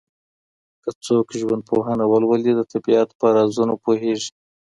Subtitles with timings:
[0.81, 4.31] که څوک ژوندپوهنه ولولي، د طبیعت په رازونو پوهیږي.